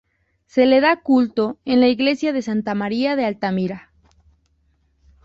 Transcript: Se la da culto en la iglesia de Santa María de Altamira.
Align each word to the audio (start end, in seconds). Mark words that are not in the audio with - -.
Se 0.47 0.65
la 0.65 0.79
da 0.85 0.99
culto 1.01 1.59
en 1.63 1.79
la 1.79 1.87
iglesia 1.87 2.33
de 2.33 2.41
Santa 2.41 2.73
María 2.73 3.15
de 3.15 3.23
Altamira. 3.23 3.91